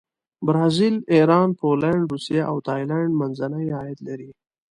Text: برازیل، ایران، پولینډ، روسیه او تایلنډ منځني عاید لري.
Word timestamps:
برازیل، 0.45 0.95
ایران، 1.13 1.49
پولینډ، 1.59 2.03
روسیه 2.11 2.43
او 2.51 2.57
تایلنډ 2.67 3.11
منځني 3.21 3.65
عاید 3.77 3.99
لري. 4.07 4.31